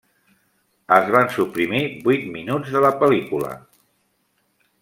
[0.95, 3.55] Es van suprimir vuit minuts de la pel·lícula.